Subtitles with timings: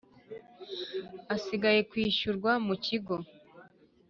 [1.35, 3.15] asigaye kwishyurwa mu kigo